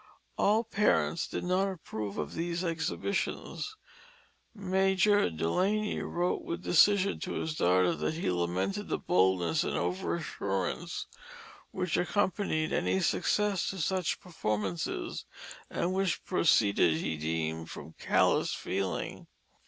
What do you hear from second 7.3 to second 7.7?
his